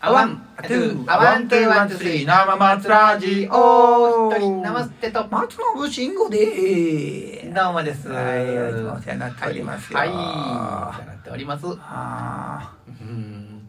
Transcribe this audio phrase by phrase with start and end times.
[0.00, 5.56] a one、a two、a one、two、one、two、three、生松ラジオ一人、生捨てと、松
[5.88, 8.08] 信慎吾でーどうもです。
[8.08, 9.98] はい、いつもお世話になっておりますよ。
[9.98, 11.66] はい、はい、お世話になっております。
[11.80, 13.68] あうん。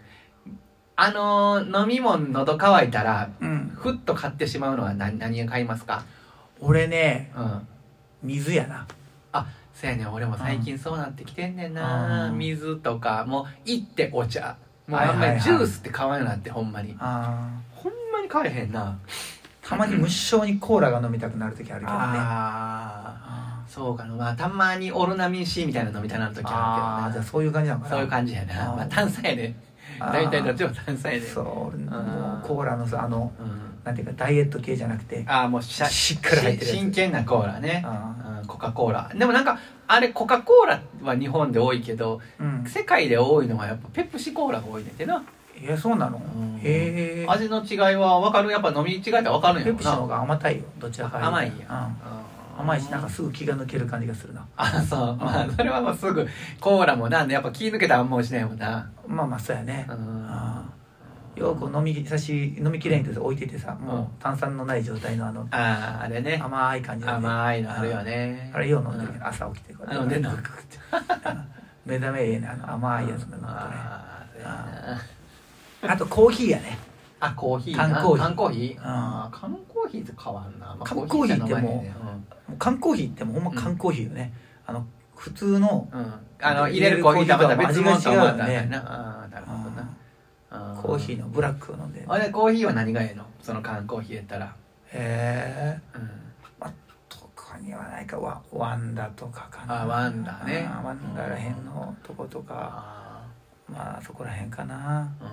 [0.98, 3.72] あのー、飲み物喉乾いたら、ーうん。
[3.76, 6.04] ふっと買ってしまうのは何、何が買いますか
[6.60, 7.68] 俺ね、うん。
[8.22, 8.86] 水やな。
[9.32, 14.58] あ、そうやね俺も最近そうなってきてんねんな、うん水とか、もう、行ってお茶。
[14.90, 16.96] もうあんまりジュースって買わんようになって、ほんまに。
[17.00, 18.98] あほんまに買えへんな。
[19.08, 21.98] ーたまに無性にコーラが飲みたくなる時あるけどね。
[22.00, 23.64] ああ。
[23.64, 24.16] あそうかな。
[24.16, 27.10] まあ、たまにオロナミン C みたいなの飲みたいな時あるけどな。
[27.14, 27.92] じゃあそういう感じなのかな。
[27.96, 28.54] そういう感じやな。
[28.76, 29.56] まあ、炭酸やね。
[30.00, 31.26] あー大体どっちも炭酸やね。
[31.26, 33.70] そう、もあーうコーラのさ、あの、うん。
[33.84, 37.84] なんていうか、ダイエット系じゃなくて、ああ、もうしゃしっかり入ってる真剣なコーラね。
[37.86, 39.12] あうんコカ・コーラ。
[39.16, 42.66] でもなんか、あれ、コカ・コーラは日本で多いけど、ーうん。
[42.66, 45.24] 世界で多いのはやっぱペプシコーラが多いねんてな。
[45.62, 46.18] え、そうなの？
[46.18, 47.26] うんへえ。
[47.28, 49.72] 味の違いは分かるやっぱ飲み違いって分かるんやろな。
[49.72, 50.64] ペプシの方が甘たいよ。
[50.80, 51.66] どちらか甘いんや。
[51.70, 51.74] う
[52.06, 52.62] ん。
[52.62, 54.46] 甘いし、なんかすぐ気が抜ける感じがするな。
[54.58, 55.16] あ、そう。
[55.16, 56.28] まあ、それはもうすぐ、
[56.60, 58.90] コーラもなんで、やっぱ気抜けたらあんましないもんな。
[59.08, 60.19] まあまあそうやね、うん
[61.36, 66.40] よく飲みさし飲みきれんけど置いててさもうんう炭酸のない状態のあのああ、あれね。
[66.44, 68.52] 甘い感じのね甘いのあるよね。
[68.54, 70.32] あれよう飲んでるけど朝起きてこあ飲んでんの
[71.86, 73.50] 目覚めええねあの甘いやつの飲むとね
[74.44, 75.00] あ
[75.84, 76.78] あとコーヒーやね
[77.22, 77.90] あ、コーヒーな？
[77.90, 78.78] 缶コーヒー缶コーヒー？
[78.78, 80.68] うんあー缶コーヒーって変わんな。
[80.68, 81.86] まあ缶コーヒーっても
[82.50, 84.34] う缶コーヒーってもうほんま缶コーヒーよね、
[84.66, 86.00] あの普通のうん。
[86.00, 86.14] うん。
[86.42, 88.78] あの、入れるコーヒーとはまた別物とはまた味が違うよねな。
[88.78, 89.19] あーなるほどな。
[89.19, 89.19] あ
[90.82, 92.02] コーヒーのブラックを飲んで。
[92.02, 93.26] へあれ、コーヒーは何がええの？
[93.42, 94.56] その缶コーヒーやったら。
[94.92, 95.80] え。
[95.96, 96.10] うん。
[97.42, 98.20] 他にはないか。
[98.20, 99.82] ワワンダとかかな。
[99.82, 100.70] あワンダね。
[100.72, 102.54] あワンダらへんのとことか。
[102.54, 103.26] あ
[103.68, 105.12] まあそこらへんかな。
[105.20, 105.26] ー。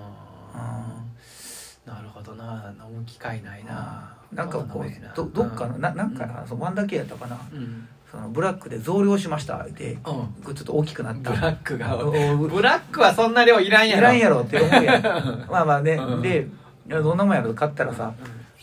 [1.88, 1.94] うん。
[1.94, 2.72] なるほどな。
[2.82, 4.14] 飲む機会ないな。
[4.32, 7.38] なんかこうどどっかのななんかな、そのワンダ系やったかな。
[7.52, 7.86] うん。
[8.10, 9.98] そのブラックで増量しましたってうん。
[9.98, 11.96] ちょっと大きくなったブラックが。
[12.06, 14.02] おブラックはそんな量いらんいやろ。
[14.02, 15.02] らんやろって思うやん
[15.50, 16.46] まあまあね、うんで
[16.88, 18.14] どんなもんやろ買ったらさ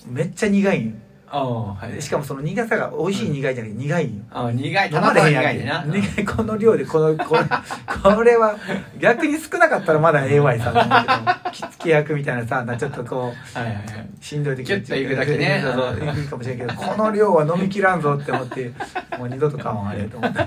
[0.08, 1.02] めっちゃ苦いん。
[2.00, 4.24] しかもその苦さが美味しい苦いじゃなくて苦いんよ。
[4.32, 4.92] あ苦い。
[4.92, 5.84] 飲まれへんやん苦いでな。
[5.86, 7.42] 苦いこの量でこのこれ
[8.04, 8.56] これは
[9.00, 10.72] 逆に少なかったらまだええわいさ。
[10.72, 13.86] と思うけど着付け役みたいなさなちょっとこうはいはいはい。
[14.22, 15.64] しんどい時キュッといくだけね。
[16.16, 18.72] いいかもしれんけどこの量は飲みきらんぞって思って
[19.18, 20.40] もう二度と買わんあれと思って。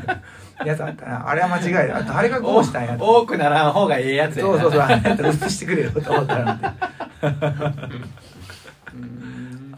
[0.64, 1.28] やつあったな。
[1.28, 2.02] あれは間違いだ。
[2.02, 4.52] 誰がこうしたんやと多くならん方がええやつやな。
[4.52, 4.80] そうそうそう。
[4.80, 6.74] あれやったら薄してくれよと思ったら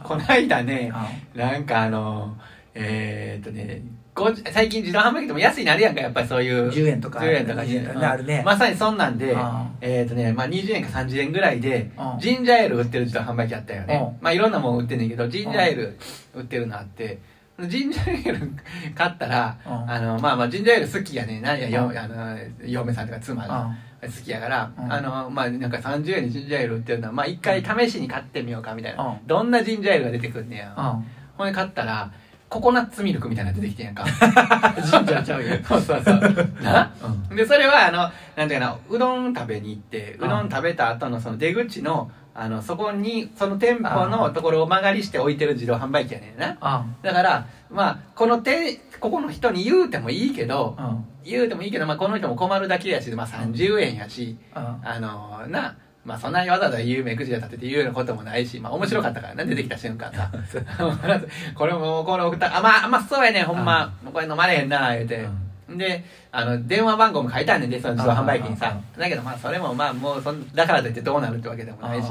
[0.08, 0.92] こないだね
[1.34, 2.36] なんかあの
[2.74, 3.82] えー、っとね
[4.18, 6.70] ご最近自動販売機でも安いなるやんかやっぱりそういう。
[6.70, 8.42] 10円とか10円とか20円とかねあるね。
[8.44, 9.40] まさにそんなんでうん。
[9.80, 12.20] えー、っとねまあ20円か30円ぐらいでうん。
[12.20, 14.16] ジンジャーエール売ってる自動販売機あったよね。
[14.20, 15.98] うまあいろんなもん売ってんねんけどジンジャーエール
[16.34, 17.20] 売ってるのあって
[17.60, 18.52] ジンジャーエール
[18.94, 19.90] 買ったらうん。
[19.90, 24.92] あのまあまあジンジャーエール好きやねなんやよあの嫁さんとか妻がう好きやから、うん。
[24.92, 29.26] あのまあなんか30円にジンジャーエール売ってるのはまあ一回試しに買ってみようかみたいな、うん。
[29.26, 31.06] どんなジンジャーエールが出てくんねや、ん。
[31.36, 32.12] ほんで買ったら
[32.48, 34.04] ココナッツミルクみたいなの出てきてんやんか。
[34.80, 35.56] ジンジャーちゃうよ。
[35.64, 36.20] そうそうそう。
[36.62, 36.90] な？
[37.30, 37.36] うん。
[37.36, 46.56] でそれはあのなんていうかなうどん食べに行ってうどん食べた後のその出口のあのそこにその店舗のところを曲がりして置いてる自動販売機やねんな。
[46.60, 46.84] あ。
[47.02, 51.04] だからまあこの手ここの人に言うてもいいけどうん。
[51.24, 54.62] 言うてもいいけど、まあ、この人も困るだけやし、まあ、30円やし、うん。
[54.82, 55.76] あのな、
[56.08, 60.30] まあ、そんなにわざわざ有名くじで立てて言うようなこともないし、まあ、面白かったからな、出てきた瞬間さ。
[61.54, 63.92] これも、このあ、まあ、あんまそうやねん、ほんま。
[64.10, 65.28] これ飲まれへんな、言うて。
[65.68, 66.02] で、
[66.32, 68.74] あの、電話番号も書いてあんねんで、その自動販売機にさ。
[68.96, 72.08] だけど、まあ、それも、まあ、もうそん、だからといってどうなるってわけでもないし、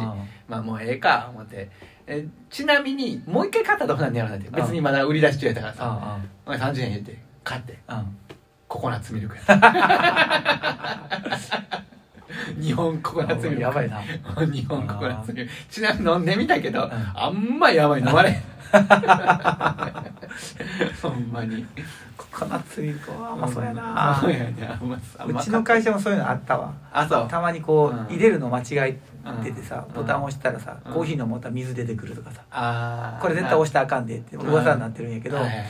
[0.47, 1.67] まあ、もうええか、思って。
[2.05, 4.47] えちなみに、もう一回買ったらどうなんねやろなって。
[4.51, 5.79] 別にまだ売り出し中やったからさ。
[5.83, 7.79] あお前30円言って、買って。
[8.67, 9.41] ココナッツミルクや
[12.59, 13.61] 日本ココナッツミルク。
[13.63, 14.01] やばいな。
[14.51, 15.51] 日本ココナッツミルク。
[15.69, 16.91] ちなみに飲んでみたけど、ん。
[17.15, 18.41] あんまやばい飲まれ
[21.01, 21.65] ほんまに。
[22.17, 24.17] ココナッツミルクは甘そうやな。
[24.19, 24.53] そうやね。
[25.27, 26.73] うちの会社もそういうのあったわ。
[26.91, 27.27] あそう。
[27.27, 28.99] たまにこう入れるの間違え
[29.43, 29.93] ててさうん。
[29.93, 30.93] ボタン押したらさうん。
[30.93, 33.17] コーヒー飲もうたら水出てくるとかさ。
[33.21, 35.65] これ絶対押したらあかんでって噂になってるんやけどはいはい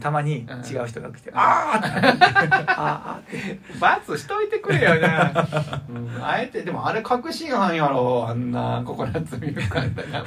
[0.00, 0.58] たまにうん。
[0.60, 1.78] 違う人が来て「あー。
[1.78, 3.58] ってなってあーあーって。
[3.78, 5.46] 罰しといてくれよな、
[5.88, 10.24] うん、あえてでもあれ確信犯やろあんなココナッツミルクあんたなも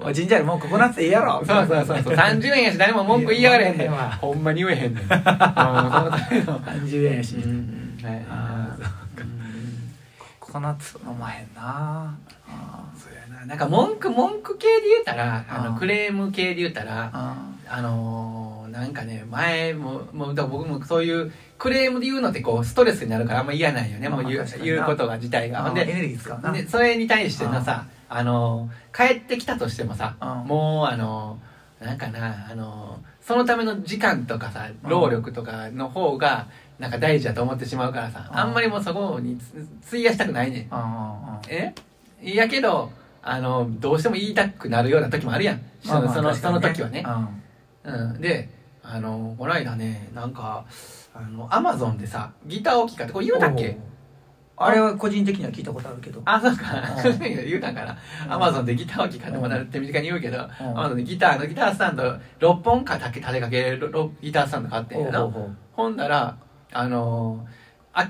[0.00, 1.44] うおいジンジャーエールもうココナッツええやろ。
[1.46, 2.14] そうそうそうそう。
[2.14, 3.90] 30円やし誰も文句言いやがれへんねん。
[3.90, 5.02] ほんまに言えへんねん。
[5.02, 7.98] うんそのための30円やしうん。
[8.02, 8.24] はい。
[10.40, 11.62] ココナッツ飲まへんな。
[11.62, 12.14] あ
[13.30, 13.46] な。
[13.46, 17.36] なんか文句文句系で言うたらあのクレーム系で言うたらあ
[17.68, 18.47] あのー
[18.78, 25.64] なんかね前ももう僕もそういうクレームで言うのってこうストレスになるからあんま嫌なんよね、もう言う言うことが自体が。
[25.64, 26.52] ほんであエネルギー使うな。
[26.52, 30.48] でそれに対してのさあの帰ってきたとしてもさうん。
[30.48, 31.38] もうあの
[31.80, 34.88] なんかなあのそのための時間とかさうん。
[34.88, 36.46] 労力とかの方が
[36.78, 38.38] なんか大事だと思ってしまうからさうん。
[38.38, 40.68] あんまりもうそこにつ費やしたくないね
[41.48, 41.74] え？
[42.22, 42.90] いやけど
[43.22, 45.60] あのどうしても言いたくなるような時もあるやん。
[45.82, 47.04] そのそのその時はね。
[47.84, 48.48] うん、で
[48.90, 50.64] あのこの間ねなんか
[51.14, 53.78] あのアマゾンでさギター置きかってこれ言うたっけ？
[54.60, 56.20] あれは個人的には聞いたことあるけど。
[56.24, 56.64] あそうか。
[57.06, 57.18] うん。
[57.22, 57.96] 言うたから
[58.28, 60.74] アマゾンでギター置きかってまだ手短に言うけどアうん。
[60.74, 62.02] マゾンでギターのギタースタンド
[62.40, 63.78] 6本か立てかけ
[64.20, 65.30] ギタースタンド買ってんやな
[65.74, 66.36] ほんだら
[66.72, 67.46] あの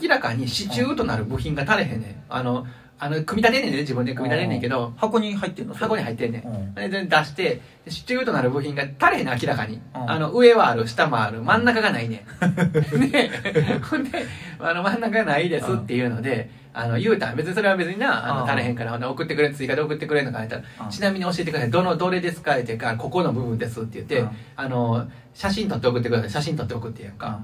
[0.00, 2.22] 明らかに支柱となる部品が足れへんねん。
[2.30, 2.66] あの
[3.00, 5.74] あの組み立てんねんね自分で組み立てんねんけど箱に入ってんの？
[5.74, 6.42] 箱に入ってんねん。
[6.46, 6.74] うん。
[6.74, 10.10] でで出してで支柱となる部品が足れへん明らかに、うん。
[10.10, 12.20] あの上はある下もある真ん中がないねん。
[13.10, 13.30] で
[13.80, 14.10] ほんで
[14.58, 18.50] あの真ん中がないですっていうので、あの言うたん別にそれは別になあのうん。
[18.50, 20.90] 足れへんから送ってくれ追加で送ってくれんのか言ったら、うん。
[20.90, 21.70] ちなみに教えてください。
[21.70, 24.30] どのどれですかっていうかここの部分ですって言って、うん。
[24.56, 26.30] あの写真撮って送ってください。
[26.30, 27.40] 写真撮って送ってやんか、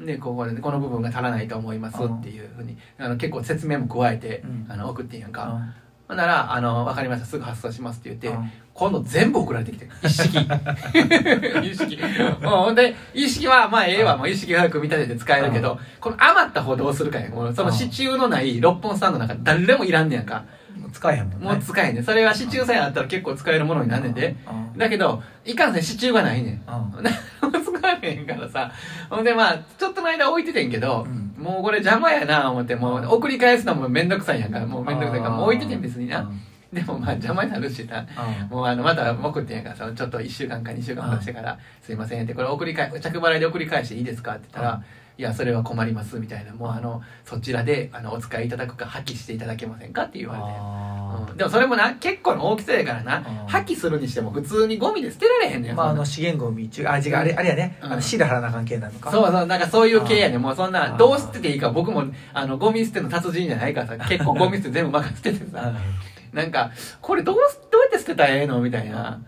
[0.00, 10.36] でここでこの部分が足らないと思いますっていうふうにあの結構説明も加えて、うんあの送ってんやんか、うんほんなら、あの、わかりました、すぐ発送しますって言って、うん今度全部送られてきて、一式。
[11.62, 11.96] 一式。
[12.42, 17.54] ほんで、一式は、まあ、ええわ、もう一式が組み立てて使えるけど、この余った方どうするかやん。
[17.54, 20.44] その支柱のない6本スタンドなんか誰もいらんねやんか。
[20.76, 22.04] もう使えへんもんねもう使えんねん。
[22.04, 24.34] それは支柱さえあったら結構使えるものになんねんで。
[24.48, 26.62] うんだけど、いかんせん支柱がないねん。
[27.92, 28.72] うん使えへんからさ。
[29.10, 34.64] ほんでまあ、ちょっとの間置いててんけど、うんもうこれ邪魔やな思って、もう送り返すのもめんどくさいやんか。
[34.64, 36.20] もうめんどくさいから、もう置いててん別にな。
[36.20, 36.40] うん
[36.74, 38.00] でもまあ邪魔になるしな。
[38.00, 44.82] うんもうあの、また送ってんやからさ、ちょっと1週間か2週間ほどしてから、すいませんって、これ送り返、着払いで送り返していいですかって言ったら、
[45.16, 50.48] いや、それは困りますみたいな、もうあの、そちらで、あの、お使いいただくか破棄していただけませんかって言われて。
[50.48, 51.36] あうん。
[51.36, 53.22] でもそれもな、結構の大きさやからな、うん。
[53.46, 55.72] 破棄するにしても普通にゴミで捨てられへんねん。
[55.72, 57.78] ーまああの資源ゴミ中あ違うあれあれやね。
[57.80, 57.92] うん。
[57.92, 59.12] あのシール貼らなあかん系なのか。
[59.12, 60.42] そうそう、なんかそういう系やねん。
[60.42, 60.96] もうそんな、うん。
[60.96, 65.72] どう捨てていいか、僕も、あの、ゴミ捨ての達人じゃないからさ、結構ゴミ捨て全部任せててさ、
[66.32, 69.20] なんか、これどうす、どうやって捨てたらええのみたいな。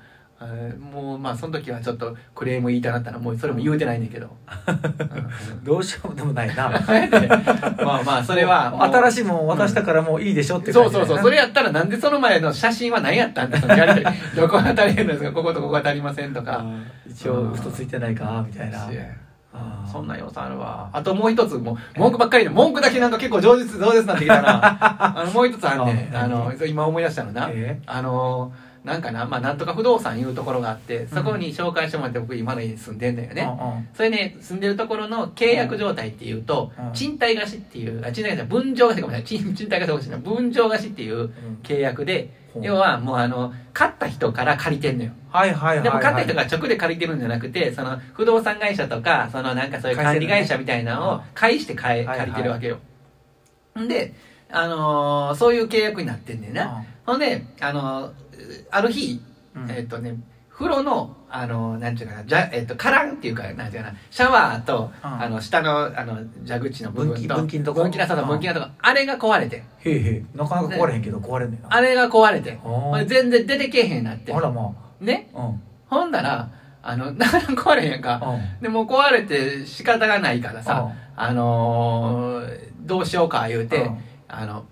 [0.78, 4.28] もう、まあ、その時はちょっとクレーム言いたなったら、もうそれも言うてないねんけど。
[5.64, 6.68] どうしようもでもないな
[7.82, 8.76] まあまあ、それは。
[8.92, 11.18] 新しいもん渡したからもういいでしょってそうそうそう。
[11.18, 13.62] それややったらなんでその前の写真は何やったんとり
[14.36, 16.64] どこが足りへんのですかこことここが足りませんとか。
[17.08, 18.88] 一応嘘ついてないかみたいな
[19.90, 20.90] そんな要素あるわ。
[20.92, 25.18] あともう一つ、もう、文句ばっかりで、文句だけなんか結構上手、上手になってきたな。
[25.18, 26.14] あの、もう一つあんねん。
[26.16, 27.48] ああの、今思い出したのな。
[27.50, 28.52] えあの、
[28.86, 33.34] なんかな、まあ、なんとか不動産いうところがあって、そこに紹介してもらって僕今の家に住んでんだよね。
[33.34, 39.24] ねそれね、住んでるところの契約状態っていうと、うん賃貸貸しっていう、あ、賃貸貸し分譲貸しかもしれない。
[39.24, 40.20] 賃賃貸貸しかもしれない。
[40.20, 41.30] 分譲貸しっていう
[41.64, 45.10] 契約で、ほう要はもうあの、買った人から借りてんのよ。
[45.30, 52.78] はいはいはいでも買った人が直で借りてるんじゃなくて、その不動産会社とか、そのなんかそういう管理会社みたいなのを返して買えはいはい借りてるわけよ。
[53.80, 54.14] んで、
[54.50, 56.84] あのーそういう契約になってんねんな。
[57.04, 58.12] ほんで、あのー
[58.70, 59.20] ある日、
[59.54, 59.70] うん。
[59.70, 60.16] えっ、とね、
[60.50, 65.22] 風呂の、あのーなんていうかな、じゃ、えっ、と、カランっていうか、なんていうかな、シャワーと、うん。
[65.22, 67.82] あの、下の、あの、蛇口の部分と、分岐分岐のとこ。
[67.82, 68.30] 分岐のそうそううん。
[68.30, 69.60] 分岐のとこ、あれが壊れてん。
[69.60, 70.24] へえへえ。
[70.34, 71.68] なかなか壊れへんけど壊れんねんな。
[71.70, 72.58] あれが壊れて
[73.06, 74.32] 全然出てけえへんなって。
[74.32, 74.40] あ。
[74.40, 75.30] らまね。
[75.34, 75.62] あうん。
[75.88, 76.48] ほんだら、
[76.82, 78.20] あの、 なかなか壊れへんか。
[78.24, 78.62] うん。
[78.62, 84.64] でもう壊れて仕方がないからさ、あのーどうしようか言うて、うんあの、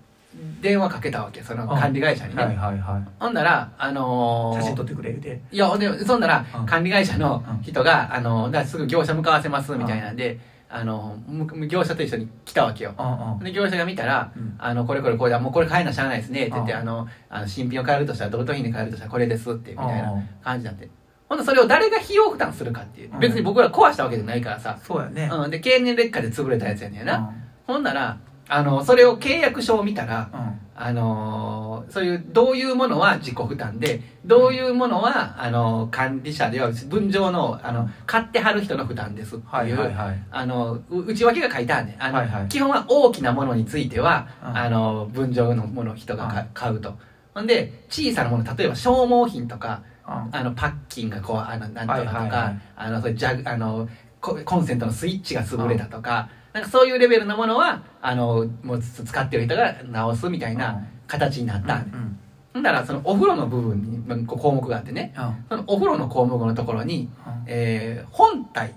[0.61, 2.43] 電話かけたわけ、そのうん管理会社にね。
[2.43, 5.41] はいはいはいほんなら、あのー写真撮ってくれ言うて？
[5.51, 12.93] いや、ほんで、そんならうん、管理会社のうん人が、あの、だからすぐ業者向かわせますみたいなんで、あの、む業者と一緒に来たわけよ。
[13.41, 20.89] で、業者が見たら、うんあの、これこれこれだ、もうこれ買えなしゃあないですね、って言って、うんあの、あの新品を買えるとしたら、同等品で買えるとしたらこれですって、みたいなうん感じになって。
[21.29, 23.15] ほんで、それを誰が費用負担するかっていうう。
[23.15, 24.77] ん別に僕ら壊したわけじゃないからさ。
[24.83, 25.49] そうやねうん。
[25.51, 27.17] で、経年劣化で潰れたやつやねんな。
[27.17, 30.59] うんほんなら、あの、それを契約書を見たら、うん。
[30.77, 40.23] あのーそういう、どういうものは自己負担で、どういうものは、あのー管理者では、分譲の、あの、買ってはる人の負担ですっていう、はいはいはい。
[40.31, 42.03] あの、う内訳が書いてあるねん。
[42.03, 42.47] あの、はいはい。
[42.49, 44.57] 基本は大きなものについては、うん。
[44.57, 46.95] あの、分譲のものを人が買うと。
[47.33, 50.29] ほんで、小さなもの、例えば消耗品とか、うん。
[50.35, 52.61] あの、パッキンがこう、あの、なんとかとか、はいはいはい。
[52.75, 53.87] あの、そういうジャグ、あの、
[54.19, 61.79] ココンセントのスイッチが潰れたとか、なんかそういうレベルのものは、あの、もう使ってる人が直すみたいな形になった。
[61.79, 62.19] んでうん。
[62.53, 65.13] ほんならそのお風呂の部分に項目があってね。
[65.17, 65.45] うん。
[65.49, 67.09] そのお風呂の項目のところに、
[67.45, 68.73] えー本体っ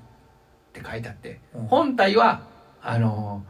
[0.73, 1.67] て書いてあって、うん。
[1.69, 2.43] 本体は
[2.83, 3.45] あの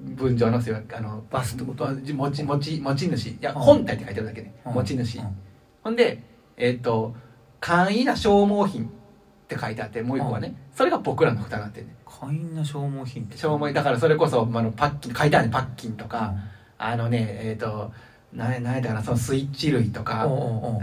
[0.00, 3.26] 文章のせいあのバスってこと持ち持ち持ち主。
[3.28, 3.60] いや、うん。
[3.60, 4.74] 本体って書いてあるだけね、うん。
[4.74, 5.36] 持ち主、うん。
[5.84, 6.24] ほんで
[6.56, 7.14] えっ、と
[7.60, 8.90] 簡易な消耗品
[9.54, 13.24] って書いてあってもう一個はね、それが僕らの蓋になってるね簡易な消耗品。
[13.24, 16.86] って消耗だからそれこそ、あのパッキン書いてあるねパッキンとか、うん。
[16.86, 17.92] あのねえっ、と
[18.32, 20.26] 何何やったかなそのスイッチ類とか、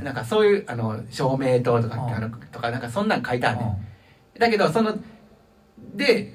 [0.03, 3.77] なんかそういうあの照明灯とか,、うんあのとかなんかそんなん書いてあるね、
[4.39, 4.97] だけどその
[5.95, 6.33] で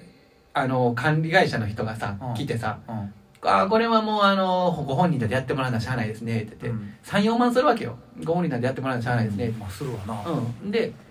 [0.53, 2.35] あの管理会社の人がさ、うん。
[2.35, 2.99] 来てさうん。
[2.99, 3.13] うん
[3.49, 7.97] 「あーこれはもうあのご本人でやってもらうのはしゃあないですね」って言って、34万するわけよ。
[8.25, 10.23] ご本人でやってもらうのはしゃあないですね、まあするわな。
[10.29, 10.93] うん、で「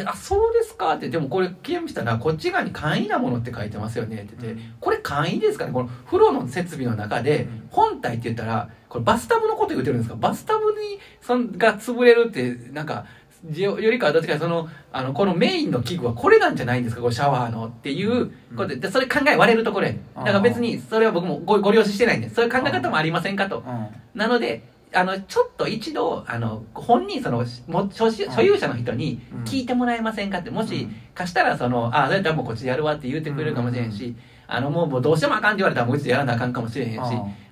[0.00, 4.72] えあそうですか?」って「でもこれゲームしたらこっち側に簡易なものって書いてますよね」って言って、うん。
[4.80, 5.72] これ簡易ですかね？
[5.72, 7.68] この風呂の設備の中でうん。
[7.70, 10.16] 本体って言ったらこれバスタブのこと言ってるんですか？
[10.16, 13.04] バスタブにそんが潰れるってなんか
[13.52, 17.02] よよりかはどっちかそのあのこのメインの器具はこれなんじゃないんですか？
[17.02, 23.58] これシャワーのっていうことででそれ考え割れるところやだから別にそれは僕もごご了承してないんでそういう考え方もありませんかと。
[23.58, 23.86] うん。
[24.14, 24.62] なので
[24.94, 29.44] あのちょっと一度あの本人そのも所有所有者の人にうん。
[29.44, 30.96] 聞いてもらえませんかってもしうん。
[31.14, 36.98] 貸したらそのあそれやったらもうこっちでやるわって言ってくれるかもしれんし、あのもうもうどうしてもあかんって言われたらもううちでやらなあかんかもしれへんし、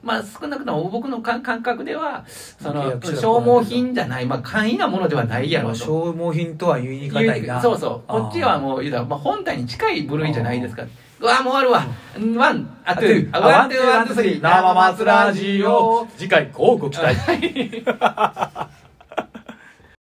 [0.03, 5.79] まあ少なくとも僕の感感覚ではそ契の消耗品じゃない、まあ、簡易なものではないやろうと。
[5.79, 7.61] 消耗品とは言い難いな。
[7.63, 8.09] そうそう。
[8.09, 10.83] こっちはもうまあ、本体に近い部類じゃないですか。
[10.83, 10.89] う
[11.23, 11.87] わもう終わるわ。
[12.37, 13.37] ワンあトゥー。
[13.37, 14.41] あワンツーワンツースリー。
[14.41, 16.09] 生松ラジオ。
[16.17, 17.17] 次回こうご期待